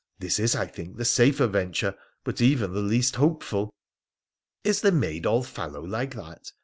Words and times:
This 0.17 0.39
is, 0.39 0.55
I 0.55 0.65
think, 0.65 0.97
the 0.97 1.05
safer 1.05 1.45
venture, 1.45 1.93
but 2.23 2.41
even 2.41 2.73
the 2.73 2.79
least 2.81 3.17
hopeful.'' 3.17 3.71
Is 4.63 4.81
the 4.81 4.91
maid 4.91 5.27
all 5.27 5.43
fallow 5.43 5.85
like 5.85 6.15
that 6.15 6.53